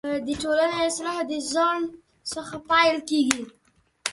دټولنۍ 0.27 0.79
اصلاح 0.89 1.17
دځان 1.31 1.79
څخه 2.31 2.55
پیل 2.69 2.97
کیږې 3.09 3.41